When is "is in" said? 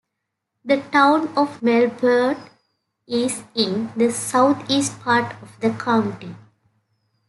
3.07-3.91